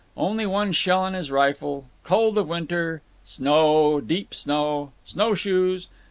[0.17, 1.85] Only one shell in his rifle.
[2.03, 3.03] Cold of winter.
[3.23, 4.93] Snow—deep snow.
[5.05, 5.89] Snow shoes.